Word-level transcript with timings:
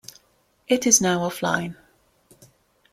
It 0.67 0.87
is 0.87 0.99
now 0.99 1.19
offline. 1.29 1.75